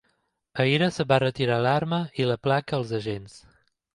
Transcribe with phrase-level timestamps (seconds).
[0.63, 3.39] Ahir es va retirar l’arma i la placa als agents.